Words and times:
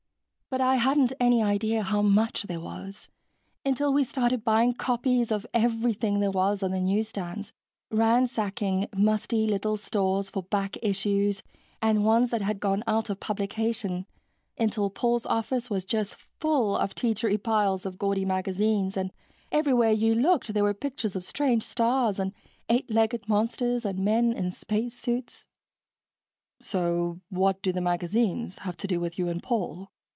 But 0.53 0.59
I 0.59 0.75
hadn't 0.75 1.13
any 1.17 1.41
idea 1.41 1.81
how 1.81 2.01
much 2.01 2.43
there 2.43 2.59
was, 2.59 3.07
until 3.65 3.93
we 3.93 4.03
started 4.03 4.43
buying 4.43 4.73
copies 4.73 5.31
of 5.31 5.47
everything 5.53 6.19
there 6.19 6.29
was 6.29 6.61
on 6.61 6.71
the 6.71 6.81
news 6.81 7.07
stands, 7.07 7.53
and 7.89 7.97
then 7.97 8.05
ransacking 8.05 8.89
musty 8.93 9.47
little 9.47 9.77
stores 9.77 10.29
for 10.29 10.43
back 10.43 10.75
issues 10.81 11.41
and 11.81 12.03
ones 12.03 12.31
that 12.31 12.41
had 12.41 12.59
gone 12.59 12.83
out 12.85 13.09
of 13.09 13.21
publication, 13.21 14.05
until 14.57 14.89
Paul's 14.89 15.25
office 15.25 15.69
was 15.69 15.85
just 15.85 16.15
full 16.41 16.75
of 16.75 16.93
teetery 16.95 17.41
piles 17.41 17.85
of 17.85 17.97
gaudy 17.97 18.25
magazines 18.25 18.97
and 18.97 19.13
everywhere 19.53 19.91
you 19.91 20.13
looked 20.13 20.53
there 20.53 20.65
were 20.65 20.73
pictures 20.73 21.15
of 21.15 21.23
strange 21.23 21.63
stars 21.63 22.19
and 22.19 22.33
eight 22.67 22.91
legged 22.91 23.29
monsters 23.29 23.85
and 23.85 23.99
men 23.99 24.33
in 24.33 24.51
space 24.51 24.95
suits." 24.99 25.45
"So 26.59 27.21
what 27.29 27.61
do 27.61 27.71
the 27.71 27.79
magazines 27.79 28.57
have 28.63 28.75
to 28.75 28.87
do 28.87 28.99
with 28.99 29.17
you 29.17 29.29
and 29.29 29.41
Paul?" 29.41 29.87